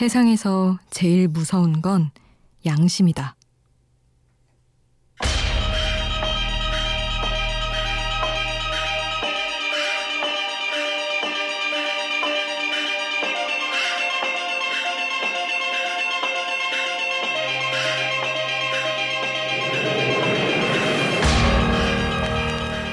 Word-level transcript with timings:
세상에서 0.00 0.78
제일 0.88 1.28
무서운 1.28 1.82
건 1.82 2.10
양심이다. 2.64 3.36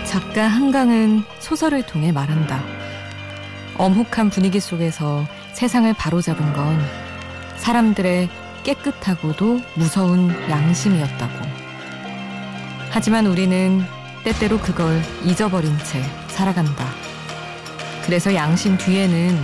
작가 0.05 0.45
한강은 0.45 1.23
소설을 1.39 1.85
통해 1.85 2.11
말한다. 2.11 2.61
엄혹한 3.77 4.29
분위기 4.29 4.59
속에서 4.59 5.25
세상을 5.57 5.91
바로잡은 5.93 6.53
건 6.53 6.96
사람들의 7.67 8.29
깨끗하고도 8.63 9.59
무서운 9.75 10.29
양심이었다고. 10.49 11.33
하지만 12.89 13.25
우리는 13.25 13.83
때때로 14.23 14.57
그걸 14.59 15.01
잊어버린 15.25 15.77
채 15.79 16.01
살아간다. 16.29 16.85
그래서 18.05 18.33
양심 18.33 18.77
뒤에는 18.77 19.37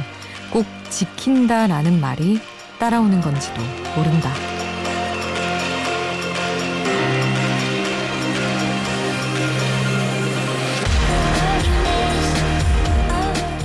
꼭 0.52 0.66
지킨다라는 0.90 2.00
말이 2.00 2.40
따라오는 2.80 3.20
건지도 3.20 3.62
모른다. 3.98 4.32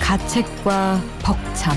가책과 0.01 1.01
벅참, 1.23 1.77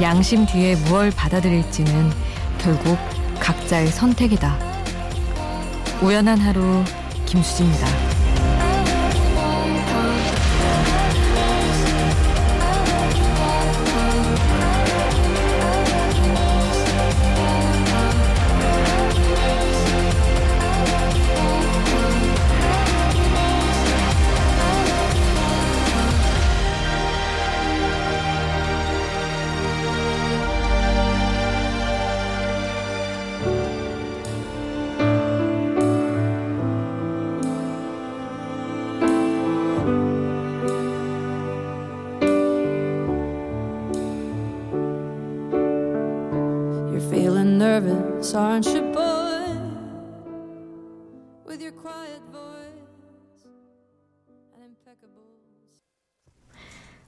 양심 0.00 0.44
뒤에 0.46 0.74
무얼 0.88 1.10
받아들일지는 1.12 2.10
결국 2.58 2.98
각자의 3.38 3.88
선택이다. 3.88 4.58
우연한 6.02 6.38
하루 6.38 6.82
김수지입니다. 7.26 8.13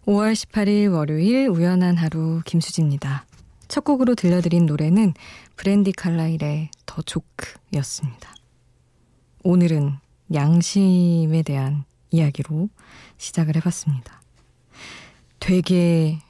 5월 0.06 0.34
18일 0.34 0.92
월요일 0.92 1.48
우연한 1.48 1.96
하루 1.96 2.40
김수지입니다. 2.44 3.26
첫 3.66 3.82
곡으로 3.82 4.14
들려드린 4.14 4.66
노래는 4.66 5.14
브랜디 5.56 5.92
칼라일의 5.92 6.70
더 6.86 7.02
조크였습니다. 7.02 8.34
오늘은 9.42 9.96
양심에 10.32 11.42
대한 11.42 11.84
이야기로 12.10 12.68
시작을 13.16 13.56
해봤습니다. 13.56 14.22
되게 15.40 16.20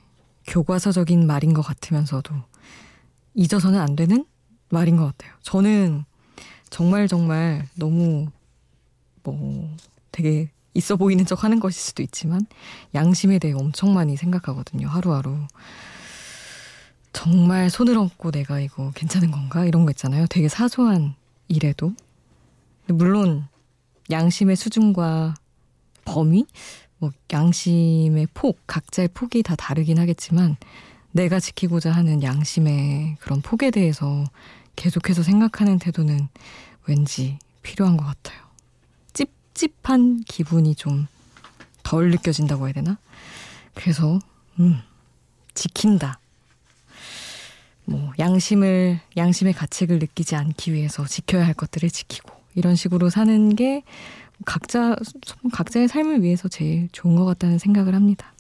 교과서적인 0.47 1.27
말인 1.27 1.53
것 1.53 1.63
같으면서도 1.63 2.35
잊어서는 3.35 3.79
안 3.79 3.95
되는 3.95 4.25
말인 4.71 4.97
것 4.97 5.05
같아요. 5.05 5.35
저는 5.43 6.05
정말 6.71 7.09
정말 7.09 7.69
너무 7.75 8.29
뭐 9.23 9.77
되게 10.13 10.51
있어 10.77 10.97
보이는 10.97 11.25
척 11.25 11.45
하는 11.45 11.59
것일 11.59 11.81
수도 11.81 12.03
있지만 12.03 12.47
양심에 12.95 13.39
대해 13.39 13.55
엄청 13.55 13.95
많이 13.95 14.17
생각하거든요. 14.17 14.89
하루하루. 14.89 15.39
정말 17.13 17.71
손을 17.71 17.97
얹고 17.97 18.31
내가 18.31 18.61
이거 18.61 18.93
괜찮은 18.95 19.31
건가? 19.31 19.65
이런 19.65 19.85
거 19.85 19.91
있잖아요. 19.93 20.27
되게 20.29 20.49
사소한 20.49 21.15
일에도. 21.49 21.93
물론 22.89 23.47
양심의 24.11 24.55
수준과 24.57 25.35
범위, 26.05 26.47
뭐 26.99 27.11
양심의 27.33 28.29
폭, 28.35 28.61
각자의 28.67 29.09
폭이 29.15 29.43
다 29.43 29.57
다르긴 29.57 29.99
하겠지만 29.99 30.57
내가 31.13 31.41
지키고자 31.41 31.91
하는 31.91 32.23
양심의 32.23 33.17
그런 33.21 33.41
폭에 33.41 33.71
대해서 33.71 34.25
계속해서 34.77 35.23
생각하는 35.23 35.79
태도는 35.79 36.29
왠지 36.87 37.39
필요한 37.63 37.97
것 37.97 38.05
같아요. 38.05 38.46
찝찝한 39.57 40.25
기분이 40.25 40.75
좀 40.75 41.09
덜 41.83 42.11
느껴진다고 42.11 42.67
해야 42.67 42.73
되나? 42.73 42.99
그래서 43.75 44.19
음, 44.59 44.81
지킨다. 45.55 46.19
뭐 47.85 48.13
양심을 48.19 48.99
양심의 49.17 49.53
가책을 49.53 50.01
느끼지 50.01 50.35
않기 50.35 50.73
위해서 50.73 51.07
지켜야 51.07 51.47
할 51.47 51.55
것들을 51.55 51.89
지키고 51.89 52.29
이런 52.57 52.75
식으로 52.75 53.09
사는 53.09 53.55
게 53.55 53.85
각자 54.45 54.97
각자의 55.53 55.87
삶을 55.87 56.25
위해서 56.25 56.49
제일 56.49 56.89
좋은 56.91 57.15
것 57.15 57.25
같다는 57.25 57.59
생각을 57.61 57.95
합니다. 57.95 58.35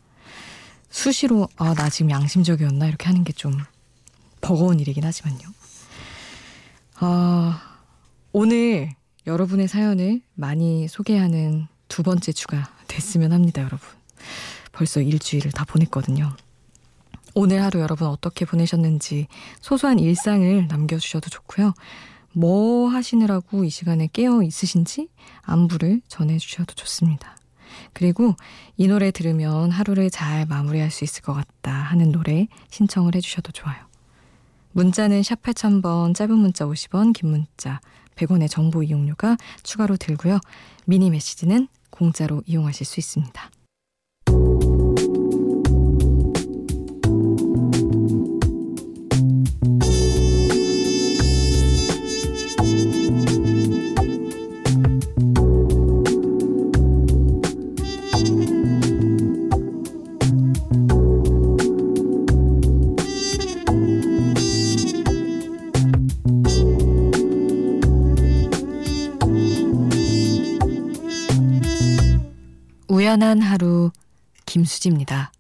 수시로 0.91 1.47
아 1.57 1.73
나 1.75 1.89
지금 1.89 2.11
양심적이었나 2.11 2.89
이렇게 2.89 3.07
하는 3.07 3.23
게 3.23 3.33
좀 3.33 3.57
버거운 4.41 4.81
일이긴 4.81 5.05
하지만요. 5.05 5.49
아 6.97 7.79
오늘 8.33 8.91
여러분의 9.27 9.67
사연을 9.67 10.21
많이 10.35 10.87
소개하는 10.87 11.67
두 11.89 12.05
번째 12.05 12.33
주가 12.33 12.71
됐으면 12.87 13.33
합니다, 13.33 13.61
여러분. 13.63 13.81
벌써 14.71 15.01
일주일을 15.01 15.51
다 15.51 15.65
보냈거든요. 15.65 16.37
오늘 17.35 17.61
하루 17.63 17.81
여러분 17.81 18.07
어떻게 18.09 18.45
보내셨는지 18.45 19.27
소소한 19.61 19.99
일상을 19.99 20.69
남겨주셔도 20.69 21.29
좋고요. 21.29 21.75
뭐 22.33 22.89
하시느라고 22.89 23.65
이 23.65 23.71
시간에 23.71 24.09
깨어 24.13 24.43
있으신지 24.43 25.09
안부를 25.43 26.03
전해주셔도 26.07 26.75
좋습니다. 26.75 27.37
그리고 27.93 28.35
이 28.77 28.87
노래 28.87 29.11
들으면 29.11 29.71
하루를 29.71 30.09
잘 30.09 30.47
마무리할 30.47 30.91
수 30.91 31.03
있을 31.03 31.23
것 31.23 31.35
같다 31.35 31.73
하는 31.73 32.13
노래 32.13 32.47
신청을 32.71 33.17
해주셔도 33.17 33.53
좋아요. 33.53 33.77
문자는 34.73 35.23
샵 35.23 35.43
8000번, 35.43 36.15
짧은 36.15 36.37
문자 36.37 36.65
50원, 36.67 37.13
긴 37.13 37.31
문자 37.31 37.81
100원의 38.17 38.51
정보 38.51 38.83
이용료가 38.83 39.37
추가로 39.63 39.97
들고요. 39.97 40.41
미니 40.85 41.11
메시지는 41.11 41.69
공짜로 41.91 42.43
이용하실 42.47 42.85
수 42.85 43.01
있습니다. 43.01 43.51
우연한 73.17 73.41
하루 73.41 73.93
김수지입니다. 74.45 75.33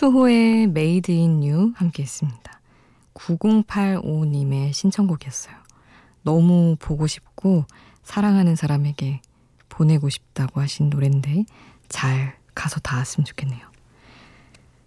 수호의 0.00 0.68
Made 0.68 1.10
In 1.10 1.36
You 1.36 1.74
함께 1.76 2.04
했습니다. 2.04 2.58
9085님의 3.12 4.72
신청곡이었어요. 4.72 5.54
너무 6.22 6.74
보고 6.78 7.06
싶고 7.06 7.66
사랑하는 8.02 8.56
사람에게 8.56 9.20
보내고 9.68 10.08
싶다고 10.08 10.62
하신 10.62 10.88
노래인데 10.88 11.44
잘 11.90 12.38
가서 12.54 12.80
닿았으면 12.80 13.26
좋겠네요. 13.26 13.60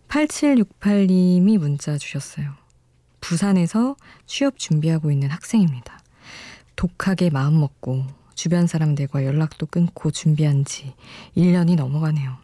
8768님이 0.07 1.59
문자 1.59 1.95
주셨어요. 2.00 2.51
부산에서 3.21 3.95
취업 4.25 4.57
준비하고 4.57 5.12
있는 5.12 5.30
학생입니다. 5.30 6.00
독하게 6.75 7.30
마음 7.30 7.59
먹고 7.59 8.07
주변 8.33 8.66
사람들과 8.66 9.25
연락도 9.25 9.68
끊고 9.68 10.09
준비한 10.09 10.66
지 10.66 10.95
1년이 11.38 11.75
넘어가네요. 11.75 12.43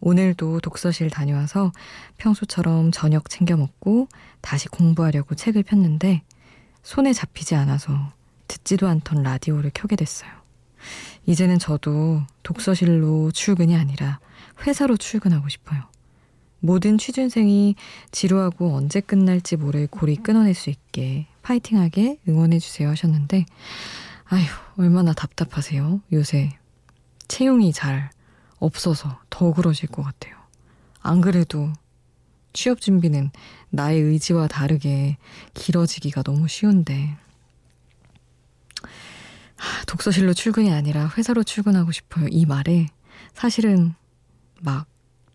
오늘도 0.00 0.60
독서실 0.60 1.10
다녀와서 1.10 1.72
평소처럼 2.18 2.92
저녁 2.92 3.28
챙겨 3.28 3.56
먹고 3.56 4.08
다시 4.40 4.68
공부하려고 4.68 5.34
책을 5.34 5.62
폈는데 5.62 6.22
손에 6.82 7.12
잡히지 7.12 7.54
않아서 7.54 8.12
듣지도 8.48 8.86
않던 8.88 9.22
라디오를 9.22 9.70
켜게 9.74 9.96
됐어요. 9.96 10.30
이제는 11.26 11.58
저도 11.58 12.22
독서실로 12.42 13.32
출근이 13.32 13.74
아니라 13.74 14.20
회사로 14.66 14.96
출근하고 14.96 15.48
싶어요. 15.48 15.82
모든 16.60 16.98
취준생이 16.98 17.74
지루하고 18.12 18.74
언제 18.74 19.00
끝날지 19.00 19.56
모를 19.56 19.86
고리 19.86 20.16
끊어낼 20.16 20.54
수 20.54 20.70
있게 20.70 21.26
파이팅하게 21.42 22.18
응원해주세요 22.28 22.88
하셨는데, 22.88 23.44
아휴, 24.24 24.44
얼마나 24.78 25.12
답답하세요. 25.12 26.00
요새 26.12 26.56
채용이 27.28 27.72
잘 27.72 28.10
없어서 28.58 29.18
더 29.30 29.52
그러실 29.52 29.88
것 29.88 30.02
같아요. 30.02 30.34
안 31.00 31.20
그래도 31.20 31.72
취업 32.52 32.80
준비는 32.80 33.30
나의 33.70 34.00
의지와 34.00 34.48
다르게 34.48 35.18
길어지기가 35.54 36.22
너무 36.22 36.48
쉬운데, 36.48 37.16
독서실로 39.86 40.34
출근이 40.34 40.72
아니라 40.72 41.10
회사로 41.16 41.42
출근하고 41.42 41.92
싶어요. 41.92 42.26
이 42.30 42.44
말에 42.46 42.88
사실은 43.34 43.94
막 44.60 44.86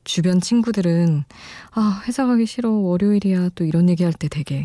주변 0.03 0.41
친구들은 0.41 1.23
아, 1.71 2.01
회사 2.07 2.25
가기 2.25 2.45
싫어. 2.45 2.69
월요일이야. 2.71 3.49
또 3.55 3.63
이런 3.65 3.89
얘기 3.89 4.03
할 4.03 4.13
때 4.13 4.27
되게 4.27 4.63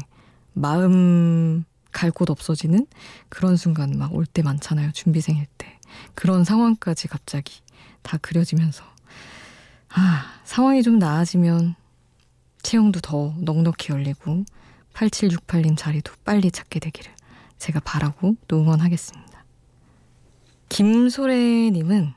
마음 0.52 1.64
갈 1.92 2.10
곳 2.10 2.30
없어지는 2.30 2.86
그런 3.28 3.56
순간 3.56 3.90
막 3.98 4.12
올 4.14 4.26
때 4.26 4.42
많잖아요. 4.42 4.92
준비생일 4.92 5.46
때. 5.58 5.78
그런 6.14 6.44
상황까지 6.44 7.08
갑자기 7.08 7.60
다 8.02 8.16
그려지면서 8.18 8.84
아, 9.90 10.40
상황이 10.44 10.82
좀 10.82 10.98
나아지면 10.98 11.74
채용도 12.62 13.00
더 13.00 13.34
넉넉히 13.38 13.92
열리고 13.92 14.44
8768님 14.92 15.76
자리도 15.76 16.12
빨리 16.24 16.50
찾게 16.50 16.80
되기를 16.80 17.12
제가 17.58 17.80
바라고 17.80 18.36
또 18.48 18.60
응원하겠습니다. 18.60 19.44
김소래님은 20.68 22.12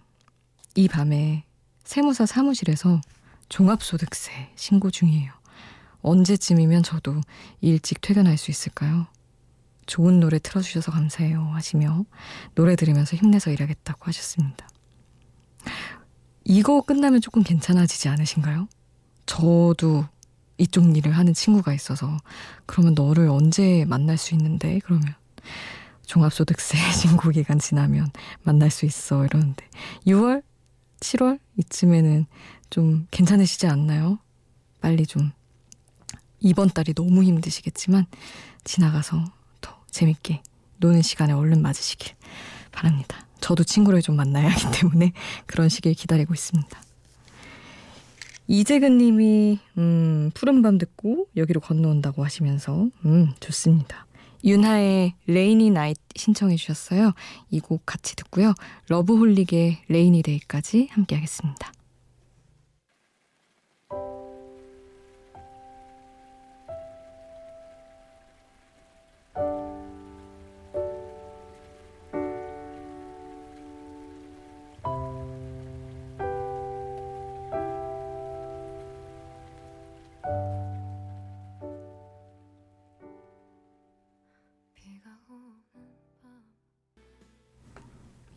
이 0.75 0.88
밤에 0.88 1.44
세무사 1.83 2.25
사무실에서 2.25 3.00
종합소득세 3.50 4.51
신고 4.56 4.92
중이에요. 4.92 5.31
언제쯤이면 6.01 6.83
저도 6.83 7.19
일찍 7.62 8.01
퇴근할 8.01 8.38
수 8.38 8.51
있을까요? 8.51 9.07
좋은 9.86 10.19
노래 10.19 10.39
틀어주셔서 10.39 10.92
감사해요 10.92 11.42
하시며 11.51 12.06
노래 12.56 12.75
들으면서 12.75 13.18
힘내서 13.18 13.51
일하겠다고 13.51 14.06
하셨습니다. 14.06 14.68
이거 16.44 16.81
끝나면 16.81 17.21
조금 17.21 17.44
괜찮아지지 17.44 18.10
않으신가요? 18.10 18.68
저도 19.25 20.06
이쪽 20.57 20.95
일을 20.95 21.12
하는 21.12 21.33
친구가 21.33 21.74
있어서 21.74 22.18
그러면 22.66 22.94
너를 22.94 23.30
언제 23.30 23.86
만날 23.86 24.18
수 24.18 24.36
있는데 24.36 24.80
그러면 24.83 25.16
종합소득세 26.06 26.77
신고 26.92 27.30
기간 27.30 27.60
지나면 27.60 28.10
만날 28.44 28.69
수 28.69 28.86
있어 28.86 29.25
이러는데 29.25 29.68
6월 30.07 30.44
7월 31.00 31.39
이쯤에는 31.57 32.25
좀 32.69 33.07
괜찮으시지 33.12 33.68
않나요? 33.68 34.19
빨리 34.81 35.06
좀 35.06 35.31
이번 36.39 36.69
달이 36.69 36.94
너무 36.94 37.24
힘드시겠지만 37.24 38.06
지나가서 38.63 39.24
더 39.62 39.83
재밌게 39.92 40.42
노는 40.77 41.01
시간에 41.01 41.33
얼른 41.33 41.62
맞으시길 41.62 42.15
바랍니다. 42.72 43.29
저도 43.41 43.63
친구를 43.63 44.01
좀 44.01 44.15
만나야 44.15 44.47
하기 44.50 44.65
때문에 44.80 45.13
그런 45.45 45.69
시기를 45.69 45.95
기다리고 45.95 46.33
있습니다. 46.33 46.81
이재근 48.47 48.97
님이 48.97 49.59
음, 49.77 50.31
푸른 50.33 50.62
밤 50.63 50.77
듣고 50.80 51.27
여기로 51.38 51.62
건너온다고 51.62 52.24
하시면서 52.25 52.88
음, 53.06 53.33
좋습니다. 53.39 54.07
윤하의 54.44 55.13
Rainy 55.28 55.69
Night 55.69 55.98
신청해 56.15 56.56
주셨어요. 56.56 57.12
이 57.51 57.59
곡 57.59 57.86
같이 57.86 58.15
듣고요. 58.15 58.53
러브홀릭의 58.88 59.80
레이니 59.89 60.24
데이까지 60.24 60.88
함께 60.91 61.15
하겠습니다. 61.15 61.71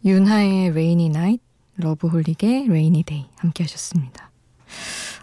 윤하의 0.05 0.71
Rainy 0.71 1.07
Night, 1.07 1.45
러브홀릭의 1.77 2.65
Rainy 2.65 3.05
Day 3.05 3.29
함께 3.37 3.63
하셨습니다. 3.63 4.33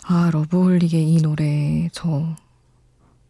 아, 0.04 0.30
러브홀릭의 0.32 1.14
이 1.14 1.22
노래 1.22 1.90
저 1.92 2.34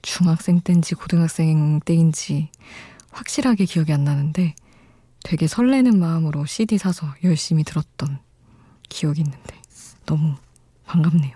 중학생 0.04 0.62
때인지 0.62 0.94
고등학생 0.94 1.80
때인지 1.80 2.50
확실하게 3.10 3.66
기억이 3.66 3.92
안 3.92 4.04
나는데 4.04 4.54
되게 5.24 5.48
설레는 5.48 6.00
마음으로 6.00 6.46
CD 6.46 6.78
사서 6.78 7.08
열심히 7.24 7.64
들었던 7.64 8.20
기억이 8.88 9.22
있는데 9.22 9.60
너무 10.06 10.36
반갑네요. 10.86 11.36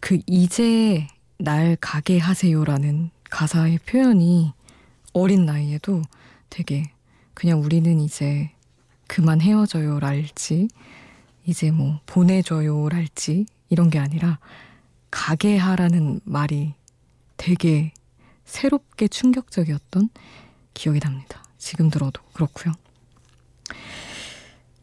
그 0.00 0.18
이제 0.26 1.06
날 1.38 1.76
가게 1.80 2.18
하세요라는 2.18 3.10
가사의 3.30 3.78
표현이 3.86 4.52
어린 5.12 5.46
나이에도 5.46 6.02
되게 6.50 6.90
그냥 7.34 7.62
우리는 7.62 8.00
이제 8.00 8.50
그만 9.06 9.40
헤어져요랄지, 9.40 10.68
이제 11.44 11.70
뭐 11.70 12.00
보내줘요랄지, 12.06 13.46
이런 13.68 13.90
게 13.90 13.98
아니라, 13.98 14.38
가게 15.10 15.56
하라는 15.56 16.20
말이 16.24 16.74
되게 17.36 17.92
새롭게 18.44 19.08
충격적이었던 19.08 20.08
기억이 20.74 21.00
납니다. 21.00 21.42
지금 21.58 21.90
들어도 21.90 22.22
그렇고요. 22.32 22.74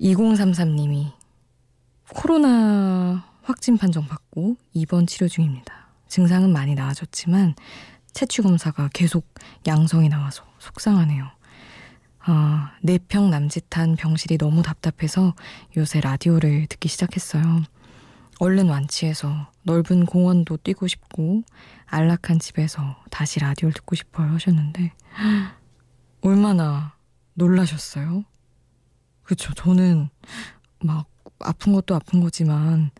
2033님이 0.01 1.11
코로나 2.09 3.25
확진 3.43 3.77
판정 3.77 4.07
받고 4.07 4.57
입원 4.73 5.07
치료 5.07 5.27
중입니다. 5.27 5.87
증상은 6.07 6.51
많이 6.51 6.75
나아졌지만 6.75 7.55
채취 8.11 8.41
검사가 8.41 8.89
계속 8.93 9.25
양성이 9.65 10.09
나와서 10.09 10.45
속상하네요. 10.59 11.29
아, 12.25 12.71
내평 12.81 13.29
남짓한 13.29 13.97
병실이 13.97 14.37
너무 14.37 14.61
답답해서 14.61 15.33
요새 15.75 15.99
라디오를 15.99 16.67
듣기 16.67 16.87
시작했어요. 16.87 17.63
얼른 18.39 18.69
완치해서 18.69 19.51
넓은 19.63 20.05
공원도 20.05 20.57
뛰고 20.57 20.87
싶고 20.87 21.43
안락한 21.85 22.39
집에서 22.39 22.95
다시 23.11 23.39
라디오를 23.39 23.73
듣고 23.73 23.95
싶어요 23.95 24.31
하셨는데 24.31 24.93
얼마나 26.21 26.95
놀라셨어요? 27.35 28.23
그쵸. 29.23 29.53
저는 29.53 30.09
막 30.79 31.07
아픈 31.39 31.73
것도 31.73 31.95
아픈 31.95 32.21
거지만 32.21 32.91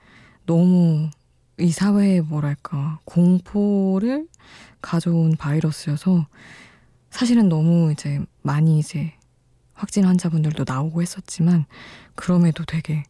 너무 0.46 1.10
이 1.60 1.72
사회에 1.72 2.22
뭐랄까 2.22 3.00
공포를 3.06 4.28
가져온 4.82 5.36
바이러스여서 5.38 6.26
사실은 7.14 7.48
너무 7.48 7.92
이제 7.92 8.20
많이 8.42 8.80
이제 8.80 9.14
확진 9.76 10.04
환자분들도 10.04 10.66
나오고 10.68 11.04
했었지만 11.04 11.66
그럼에도 12.16 12.66
되게 12.66 13.04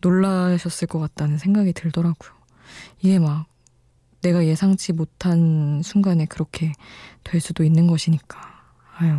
놀라셨을 0.00 0.86
것 0.86 1.00
같다는 1.00 1.38
생각이 1.38 1.72
들더라고요. 1.72 2.30
이게 3.02 3.18
막 3.18 3.46
내가 4.22 4.46
예상치 4.46 4.92
못한 4.92 5.82
순간에 5.82 6.24
그렇게 6.26 6.72
될 7.24 7.40
수도 7.40 7.64
있는 7.64 7.88
것이니까. 7.88 8.38
아유. 8.96 9.18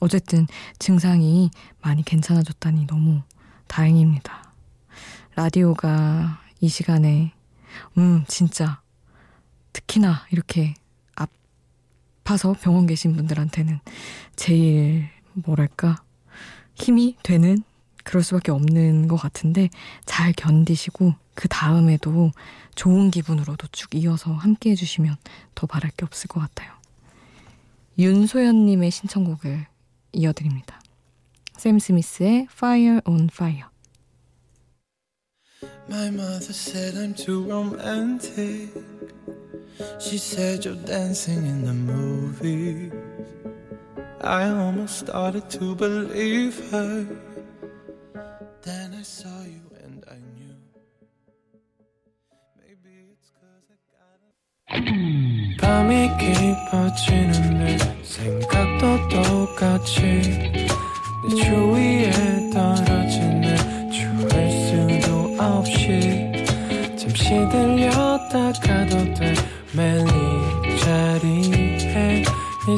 어쨌든 0.00 0.48
증상이 0.80 1.52
많이 1.80 2.02
괜찮아졌다니 2.02 2.88
너무 2.88 3.22
다행입니다. 3.68 4.52
라디오가 5.36 6.40
이 6.60 6.68
시간에, 6.68 7.32
음, 7.98 8.24
진짜, 8.26 8.80
특히나 9.72 10.26
이렇게 10.32 10.74
아파서 12.28 12.52
병원 12.52 12.86
계신 12.86 13.16
분들한테는 13.16 13.80
제일 14.36 15.08
뭐랄까 15.32 15.96
힘이 16.74 17.16
되는 17.22 17.62
그럴 18.04 18.22
수밖에 18.22 18.52
없는 18.52 19.08
것 19.08 19.16
같은데 19.16 19.70
잘 20.04 20.34
견디시고 20.34 21.14
그 21.32 21.48
다음에도 21.48 22.32
좋은 22.74 23.10
기분으로도 23.10 23.68
쭉 23.72 23.94
이어서 23.94 24.34
함께 24.34 24.72
해주시면 24.72 25.16
더 25.54 25.66
바랄 25.66 25.90
게 25.92 26.04
없을 26.04 26.28
것 26.28 26.40
같아요. 26.40 26.70
윤소연님의 27.98 28.90
신청곡을 28.90 29.66
이어드립니다. 30.12 30.82
샘 31.56 31.78
스미스의 31.78 32.48
Fire 32.52 33.00
on 33.06 33.30
Fire. 33.32 33.68
My 35.88 36.08
mother 36.08 36.52
said 36.52 36.94
I'm 36.94 37.16
too 37.16 37.42
romantic. 37.46 38.68
She 39.99 40.17
said 40.17 40.65
you're 40.65 40.75
dancing 40.75 41.45
in 41.45 41.65
the 41.65 41.73
movies. 41.73 42.91
I 44.21 44.49
almost 44.49 44.99
started 44.99 45.49
to 45.51 45.75
believe 45.75 46.55
her. 46.71 47.05
Then 48.61 48.93
I 48.97 49.03
saw 49.03 49.43
you 49.43 49.65
and 49.83 50.03
I 50.09 50.15
knew. 50.35 50.55
Maybe 52.59 52.93
it's 53.11 53.29
cause 53.39 53.67
I 53.69 53.77
got 53.91 54.19
밤이 55.59 56.09
깊어지는데 56.17 57.77
생각도 58.03 59.09
똑같이 59.09 60.01
내 61.27 61.35
주위 61.35 61.66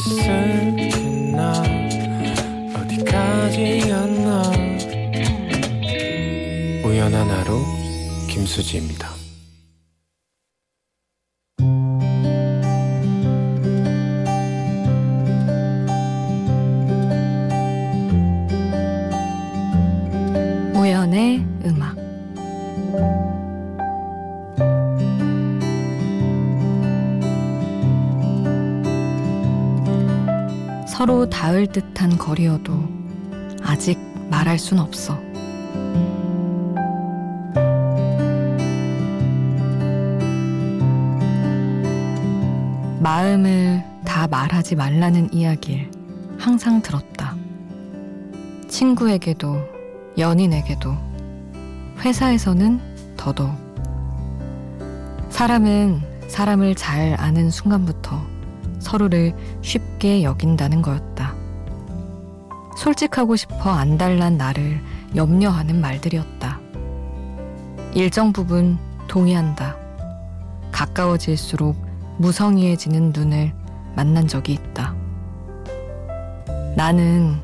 있을게 0.00 0.88
나 1.30 1.52
어디까지였나. 2.75 4.42
우연한 6.85 7.28
하루 7.28 7.62
김수지입니다 8.28 9.09
서로 31.00 31.30
닿을 31.30 31.66
듯한 31.66 32.19
거리여도 32.19 32.75
아직 33.62 33.99
말할 34.28 34.59
순 34.59 34.78
없어. 34.78 35.19
마음을 42.99 43.83
다 44.04 44.26
말하지 44.26 44.75
말라는 44.75 45.33
이야기를 45.33 45.90
항상 46.38 46.83
들었다. 46.83 47.35
친구에게도, 48.69 49.57
연인에게도, 50.19 50.95
회사에서는 52.00 52.78
더더욱. 53.16 53.57
사람은 55.30 56.02
사람을 56.28 56.75
잘 56.75 57.16
아는 57.19 57.49
순간부터 57.49 58.29
서로를 58.80 59.34
쉽게 59.62 60.22
여긴다는 60.22 60.82
거였다. 60.82 61.34
솔직하고 62.76 63.37
싶어 63.37 63.70
안달난 63.70 64.37
나를 64.37 64.80
염려하는 65.14 65.80
말들이었다. 65.80 66.60
일정 67.94 68.32
부분 68.32 68.78
동의한다. 69.08 69.76
가까워질수록 70.72 71.76
무성의해지는 72.18 73.12
눈을 73.14 73.52
만난 73.96 74.28
적이 74.28 74.54
있다. 74.54 74.94
나는 76.76 77.37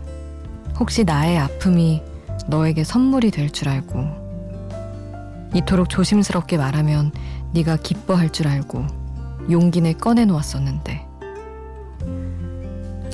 혹시 0.79 1.05
나의 1.05 1.39
아픔이 1.39 2.03
너에게 2.49 2.85
선물이 2.85 3.31
될 3.31 3.51
줄 3.51 3.69
알고 3.69 4.27
이토록 5.55 5.89
조심스럽게 5.89 6.59
말하면 6.59 7.13
네가 7.53 7.77
기뻐할 7.77 8.31
줄 8.31 8.47
알고 8.49 8.87
용기 9.51 9.81
내 9.81 9.93
꺼내놓았었는데 9.95 11.06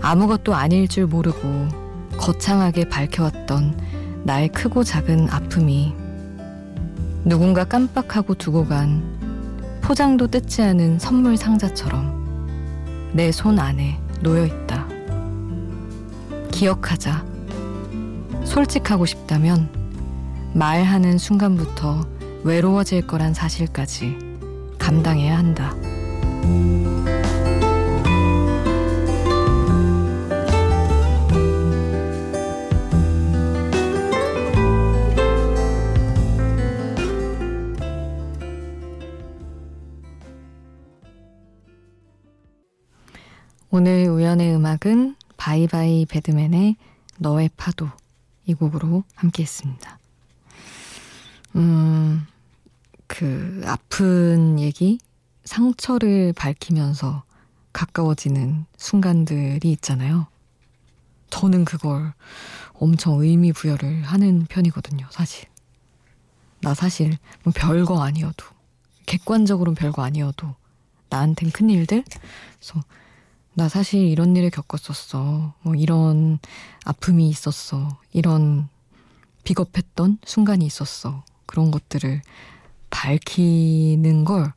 아무것도 0.02 0.54
아닐 0.54 0.88
줄 0.88 1.06
모르고 1.06 1.68
거창하게 2.18 2.88
밝혀왔던 2.88 4.23
나의 4.25 4.49
크고 4.49 4.85
작은 4.85 5.28
아픔이 5.30 5.94
누군가 7.25 7.64
깜빡하고 7.64 8.35
두고 8.35 8.66
간 8.66 9.02
포장도 9.80 10.26
뜯지 10.28 10.62
않은 10.62 10.99
선물 10.99 11.37
상자처럼 11.37 13.11
내 13.14 13.30
손 13.30 13.59
안에 13.59 13.99
놓여 14.23 14.47
있다. 14.47 14.87
기억하자. 16.50 17.25
솔직하고 18.44 19.04
싶다면 19.06 19.68
말하는 20.54 21.18
순간부터 21.18 22.06
외로워질 22.44 23.06
거란 23.06 23.35
사실까지 23.35 24.16
감당해야 24.78 25.37
한다. 25.38 25.75
오늘 43.75 44.07
우연의 44.11 44.55
음악은 44.55 45.17
바이바이 45.38 46.05
배드맨의 46.05 46.76
너의 47.17 47.49
파도 47.57 47.88
이 48.45 48.52
곡으로 48.52 49.02
함께 49.14 49.45
했습니다. 49.45 49.99
음, 51.57 52.26
그 53.07 53.62
아픈 53.64 54.61
얘기, 54.61 54.99
상처를 55.45 56.35
밝히면서 56.35 57.25
가까워지는 57.73 58.67
순간들이 58.76 59.73
있잖아요. 59.73 60.26
저는 61.31 61.64
그걸 61.64 62.12
엄청 62.75 63.21
의미 63.21 63.55
부여를 63.55 64.02
하는 64.02 64.45
편이거든요, 64.50 65.07
사실. 65.11 65.49
나 66.61 66.75
사실 66.75 67.17
뭐 67.43 67.55
별거 67.57 68.02
아니어도, 68.02 68.45
객관적으로는 69.07 69.76
별거 69.76 70.02
아니어도, 70.02 70.55
나한텐 71.09 71.52
큰 71.52 71.71
일들? 71.71 72.05
그래서 72.59 72.83
나 73.54 73.68
사실 73.68 74.00
이런 74.00 74.35
일을 74.37 74.50
겪었었어. 74.50 75.54
뭐 75.62 75.75
이런 75.75 76.38
아픔이 76.85 77.28
있었어. 77.28 77.99
이런 78.12 78.68
비겁했던 79.44 80.18
순간이 80.25 80.64
있었어. 80.64 81.25
그런 81.47 81.71
것들을 81.71 82.23
밝히는 82.90 84.25
걸 84.25 84.52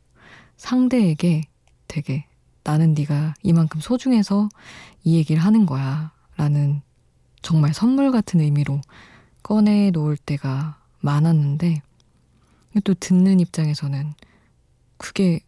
상대에게 0.57 1.43
되게 1.87 2.25
나는 2.63 2.93
네가 2.93 3.35
이만큼 3.43 3.81
소중해서 3.81 4.49
이 5.03 5.15
얘기를 5.17 5.43
하는 5.43 5.65
거야. 5.65 6.11
라는 6.37 6.81
정말 7.41 7.73
선물 7.73 8.11
같은 8.11 8.39
의미로 8.39 8.81
꺼내 9.43 9.91
놓을 9.91 10.17
때가 10.17 10.79
많았는데 11.01 11.81
또 12.83 12.93
듣는 12.93 13.39
입장에서는 13.39 14.13
그게 14.97 15.39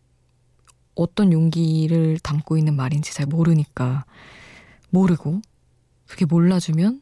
어떤 0.98 1.32
용기를 1.32 2.20
담고 2.20 2.58
있는 2.58 2.76
말인지 2.76 3.14
잘 3.14 3.26
모르니까 3.26 4.06
모르고 4.90 5.42
그게 6.08 6.26
몰라주면 6.26 7.02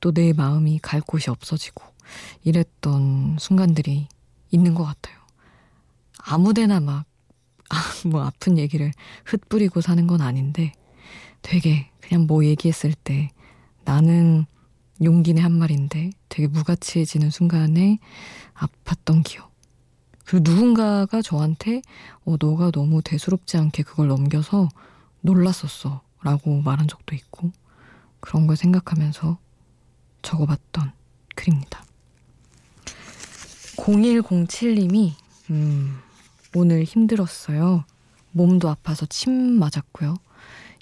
또 0.00 0.12
내 0.12 0.34
마음이 0.34 0.80
갈 0.82 1.00
곳이 1.00 1.30
없어지고 1.30 1.82
이랬던 2.42 3.38
순간들이 3.40 4.06
있는 4.50 4.74
것 4.74 4.84
같아요. 4.84 5.16
아무데나 6.18 6.80
막, 6.80 7.06
아, 7.70 7.76
뭐 8.06 8.22
아픈 8.22 8.58
얘기를 8.58 8.92
흩뿌리고 9.24 9.80
사는 9.80 10.06
건 10.06 10.20
아닌데 10.20 10.72
되게 11.40 11.90
그냥 12.00 12.26
뭐 12.26 12.44
얘기했을 12.44 12.92
때 12.92 13.30
나는 13.86 14.44
용기내 15.02 15.40
한 15.40 15.52
말인데 15.52 16.10
되게 16.28 16.48
무가치해지는 16.48 17.30
순간에 17.30 17.98
아팠던 18.52 19.22
기억. 19.24 19.53
그리고 20.24 20.50
누군가가 20.50 21.22
저한테 21.22 21.82
어, 22.24 22.36
너가 22.40 22.70
너무 22.70 23.02
대수롭지 23.02 23.56
않게 23.56 23.82
그걸 23.82 24.08
넘겨서 24.08 24.68
놀랐었어. 25.20 26.02
라고 26.22 26.62
말한 26.62 26.88
적도 26.88 27.14
있고, 27.14 27.52
그런 28.20 28.46
걸 28.46 28.56
생각하면서 28.56 29.38
적어봤던 30.22 30.92
글입니다. 31.34 31.84
0107님이, 33.76 35.12
음, 35.50 35.98
오늘 36.54 36.84
힘들었어요. 36.84 37.84
몸도 38.32 38.70
아파서 38.70 39.04
침 39.04 39.32
맞았고요. 39.58 40.16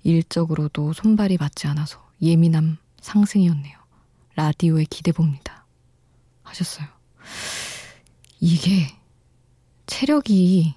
일적으로도 0.04 0.92
손발이 0.92 1.38
맞지 1.38 1.66
않아서 1.66 2.08
예민함 2.22 2.78
상승이었네요. 3.00 3.76
라디오에 4.36 4.84
기대봅니다. 4.88 5.66
하셨어요. 6.44 6.86
이게 8.38 8.86
체력이 9.86 10.74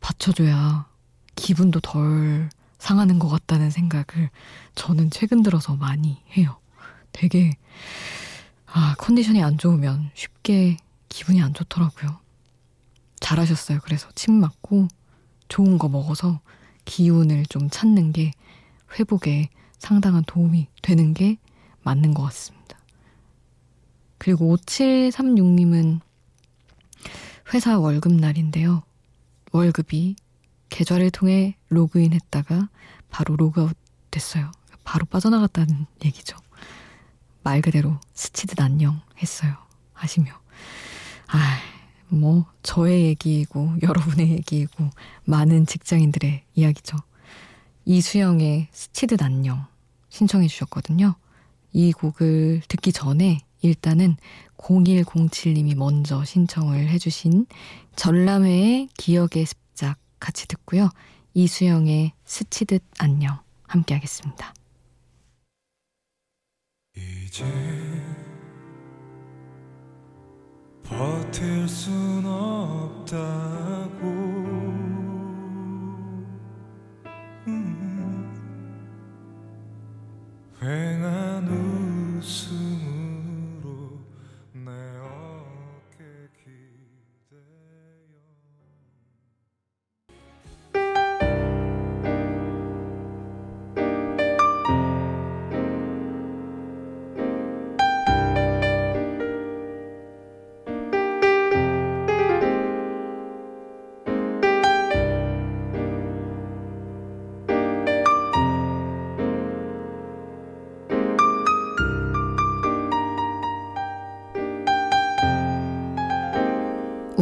받쳐줘야 0.00 0.86
기분도 1.34 1.80
덜 1.80 2.50
상하는 2.78 3.18
것 3.18 3.28
같다는 3.28 3.70
생각을 3.70 4.30
저는 4.74 5.10
최근 5.10 5.42
들어서 5.42 5.74
많이 5.74 6.22
해요. 6.36 6.58
되게, 7.12 7.56
아, 8.66 8.94
컨디션이 8.98 9.42
안 9.42 9.58
좋으면 9.58 10.10
쉽게 10.14 10.76
기분이 11.08 11.42
안 11.42 11.54
좋더라고요. 11.54 12.18
잘하셨어요. 13.20 13.80
그래서 13.82 14.08
침 14.14 14.34
맞고 14.34 14.88
좋은 15.48 15.78
거 15.78 15.88
먹어서 15.88 16.40
기운을 16.84 17.46
좀 17.46 17.68
찾는 17.68 18.12
게 18.12 18.32
회복에 18.98 19.50
상당한 19.78 20.24
도움이 20.26 20.68
되는 20.82 21.14
게 21.14 21.38
맞는 21.82 22.14
것 22.14 22.22
같습니다. 22.24 22.78
그리고 24.18 24.56
5736님은 24.56 26.00
회사 27.52 27.78
월급날인데요. 27.78 28.82
월급이 29.52 30.16
계좌를 30.68 31.10
통해 31.10 31.56
로그인 31.68 32.12
했다가 32.12 32.68
바로 33.10 33.36
로그아웃 33.36 33.76
됐어요. 34.10 34.52
바로 34.84 35.06
빠져나갔다는 35.06 35.86
얘기죠. 36.04 36.36
말 37.42 37.62
그대로 37.62 37.98
스치듯 38.12 38.60
안녕 38.60 39.00
했어요. 39.18 39.54
하시며. 39.94 40.32
아, 41.28 41.58
뭐, 42.08 42.46
저의 42.62 43.06
얘기이고, 43.06 43.76
여러분의 43.82 44.30
얘기이고, 44.30 44.90
많은 45.24 45.66
직장인들의 45.66 46.44
이야기죠. 46.54 46.96
이수영의 47.84 48.68
스치듯 48.72 49.22
안녕 49.22 49.66
신청해 50.10 50.48
주셨거든요. 50.48 51.14
이 51.72 51.92
곡을 51.92 52.62
듣기 52.68 52.92
전에 52.92 53.40
일단은 53.62 54.16
0107님이 54.58 55.74
먼저 55.76 56.24
신청을 56.24 56.88
해주신 56.88 57.46
전람회의 57.96 58.88
기억의 58.96 59.46
습작 59.46 59.96
같이 60.20 60.46
듣고요. 60.46 60.90
이수영의 61.34 62.12
스치듯 62.24 62.82
안녕 62.98 63.38
함께 63.66 63.94
하겠습니다. 63.94 64.54
이제 66.96 67.44
버틸 70.82 71.68
순 71.68 72.24
없다고 72.26 73.58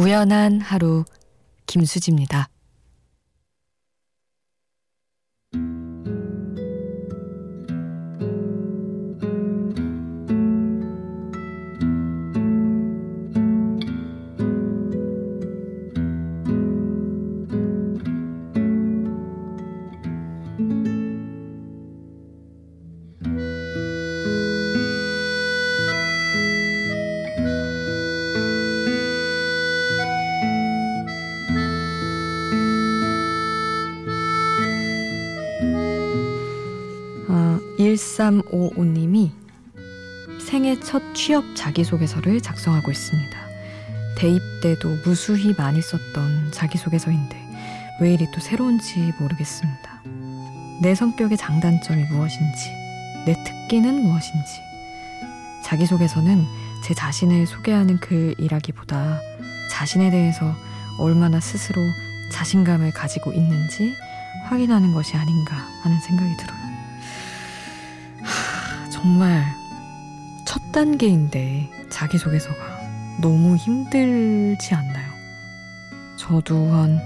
우연한 0.07 0.61
하루 0.61 1.03
김수지입니다. 1.65 2.47
1355님이 38.17 39.31
생애 40.39 40.79
첫 40.79 41.01
취업 41.13 41.43
자기소개서를 41.55 42.41
작성하고 42.41 42.91
있습니다. 42.91 43.37
대입 44.17 44.41
때도 44.61 44.97
무수히 45.05 45.53
많이 45.57 45.81
썼던 45.81 46.51
자기소개서인데 46.51 47.37
왜 48.01 48.13
이리 48.13 48.29
또 48.31 48.39
새로운지 48.39 49.13
모르겠습니다. 49.19 50.01
내 50.81 50.95
성격의 50.95 51.37
장단점이 51.37 52.03
무엇인지, 52.05 52.71
내 53.25 53.33
특기는 53.43 53.93
무엇인지. 53.93 54.61
자기소개서는 55.63 56.45
제 56.83 56.93
자신을 56.93 57.47
소개하는 57.47 57.97
글이라기보다 57.97 59.19
자신에 59.71 60.11
대해서 60.11 60.55
얼마나 60.99 61.39
스스로 61.39 61.81
자신감을 62.31 62.91
가지고 62.91 63.33
있는지 63.33 63.95
확인하는 64.45 64.93
것이 64.93 65.17
아닌가 65.17 65.55
하는 65.81 65.99
생각이 65.99 66.37
들어요. 66.37 66.56
하, 68.97 69.01
정말 69.01 69.45
첫 70.45 70.71
단계인데 70.71 71.69
자기소개서가 71.89 72.57
너무 73.21 73.55
힘들지 73.55 74.73
않나요? 74.73 75.11
저도 76.15 76.71
한 76.71 76.99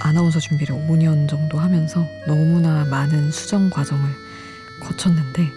아나운서 0.00 0.38
준비를 0.38 0.74
5년 0.88 1.28
정도 1.28 1.58
하면서 1.58 2.04
너무나 2.26 2.84
많은 2.84 3.30
수정 3.30 3.70
과정을 3.70 4.04
거쳤는데 4.80 5.48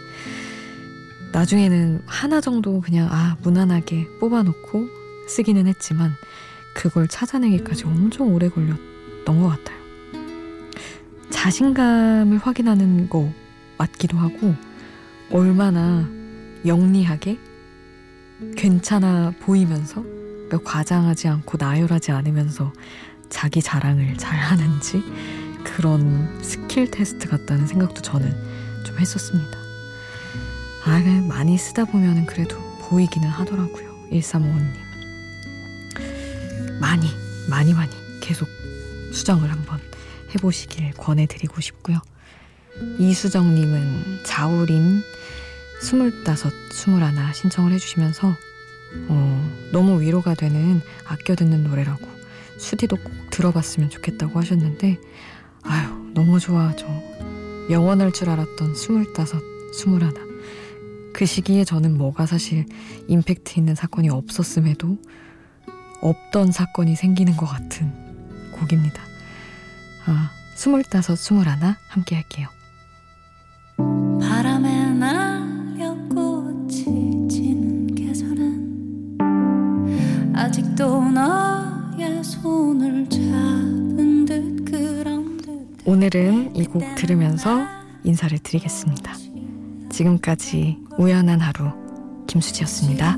나중에는 1.31 2.01
하나 2.05 2.41
정도 2.41 2.81
그냥 2.81 3.07
아 3.11 3.37
무난하게 3.41 4.07
뽑아놓고 4.19 4.87
쓰기는 5.27 5.67
했지만 5.67 6.13
그걸 6.73 7.07
찾아내기까지 7.07 7.85
엄청 7.85 8.33
오래 8.33 8.49
걸렸던 8.49 9.41
것 9.41 9.49
같아요. 9.49 9.77
자신감을 11.29 12.37
확인하는 12.37 13.09
거 13.09 13.31
맞기도 13.77 14.17
하고 14.17 14.55
얼마나 15.31 16.07
영리하게 16.65 17.39
괜찮아 18.55 19.33
보이면서 19.39 20.03
그러니까 20.03 20.59
과장하지 20.63 21.27
않고 21.27 21.57
나열하지 21.59 22.11
않으면서 22.11 22.71
자기 23.29 23.61
자랑을 23.61 24.17
잘 24.17 24.37
하는지 24.37 25.03
그런 25.63 26.41
스킬 26.43 26.91
테스트 26.91 27.27
같다는 27.27 27.67
생각도 27.67 28.01
저는 28.01 28.31
좀 28.85 28.99
했었습니다. 28.99 29.57
아, 30.85 30.99
많이 31.27 31.57
쓰다 31.57 31.85
보면 31.85 32.27
그래도 32.27 32.57
보이기는 32.81 33.27
하더라고요. 33.27 33.95
1355님. 34.11 34.85
많이, 36.79 37.07
많이, 37.49 37.73
많이 37.73 37.91
계속 38.21 38.47
수정을 39.11 39.51
한번 39.51 39.79
해보시길 40.33 40.91
권해드리고 40.93 41.59
싶고요. 41.61 41.99
이수정님은 42.97 44.23
자우림 44.23 45.01
스물다섯, 45.81 46.51
스물하나 46.71 47.33
신청을 47.33 47.71
해주시면서 47.73 48.35
어, 49.09 49.69
너무 49.71 50.01
위로가 50.01 50.33
되는 50.35 50.81
아껴 51.05 51.35
듣는 51.35 51.63
노래라고 51.63 52.07
수디도 52.57 52.97
꼭 52.97 53.11
들어봤으면 53.29 53.89
좋겠다고 53.89 54.39
하셨는데 54.39 54.97
아유 55.63 56.11
너무 56.13 56.39
좋아하죠. 56.39 56.87
영원할 57.69 58.11
줄 58.13 58.29
알았던 58.29 58.75
스물다섯, 58.75 59.41
스물하나 59.73 60.19
그 61.13 61.25
시기에 61.25 61.63
저는 61.63 61.97
뭐가 61.97 62.25
사실 62.25 62.65
임팩트 63.07 63.57
있는 63.57 63.75
사건이 63.75 64.09
없었음에도 64.09 64.97
없던 66.01 66.51
사건이 66.51 66.95
생기는 66.95 67.35
것 67.35 67.45
같은 67.45 67.91
곡입니다. 68.51 69.01
아, 70.05 70.31
스물다섯, 70.55 71.17
스물하나 71.17 71.77
함께 71.87 72.15
할게요. 72.15 72.47
오늘은 85.85 86.55
이 86.55 86.63
곡 86.65 86.95
들으면서 86.95 87.61
인사를 88.03 88.37
드리겠습니다. 88.39 89.13
지금까지 89.89 90.77
우연한 90.97 91.39
하루 91.39 91.71
김수지였습니다. 92.27 93.17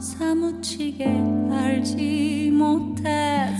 사무치게 0.00 1.06
알지 1.52 2.50
못해 2.52 3.56